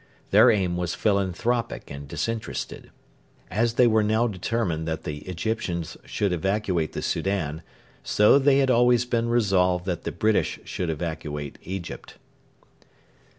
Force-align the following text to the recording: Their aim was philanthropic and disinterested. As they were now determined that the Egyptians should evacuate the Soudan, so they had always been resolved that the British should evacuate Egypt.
Their 0.31 0.49
aim 0.49 0.77
was 0.77 0.95
philanthropic 0.95 1.91
and 1.91 2.07
disinterested. 2.07 2.89
As 3.51 3.75
they 3.75 3.85
were 3.85 4.01
now 4.01 4.25
determined 4.25 4.87
that 4.87 5.03
the 5.03 5.19
Egyptians 5.29 5.95
should 6.05 6.33
evacuate 6.33 6.93
the 6.93 7.03
Soudan, 7.03 7.61
so 8.03 8.39
they 8.39 8.57
had 8.57 8.71
always 8.71 9.05
been 9.05 9.29
resolved 9.29 9.85
that 9.85 10.01
the 10.03 10.11
British 10.11 10.59
should 10.65 10.89
evacuate 10.89 11.59
Egypt. 11.61 12.15